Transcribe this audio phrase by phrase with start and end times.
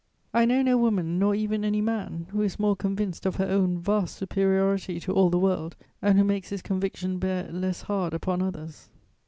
[0.33, 3.77] I know no woman, nor even any man, who is more convinced of her own
[3.77, 8.41] vast superiority to all the world and who makes this conviction bear less hard upon
[8.41, 8.89] others.